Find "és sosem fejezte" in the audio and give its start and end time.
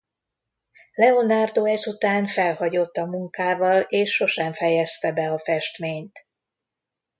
3.81-5.13